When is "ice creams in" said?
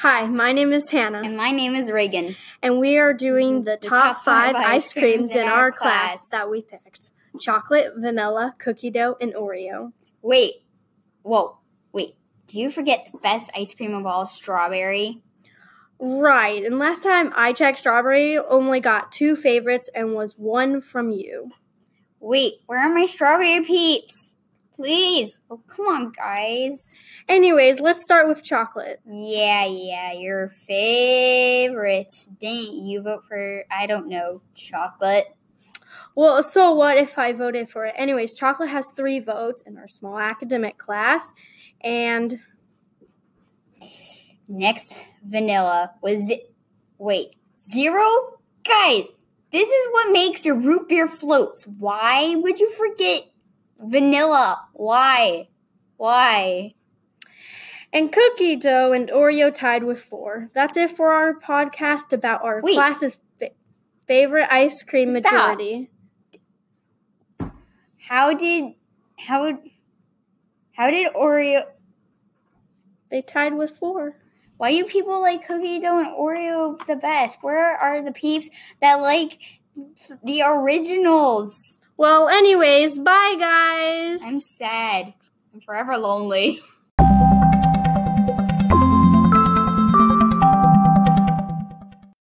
4.66-5.46